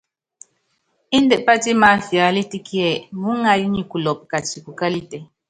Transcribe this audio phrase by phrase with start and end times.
[1.17, 5.17] Índɛ pátimáfiálítɛ kíɛ, muúŋayɔ́ nyi kulɔpɔ kati kukálitɛ.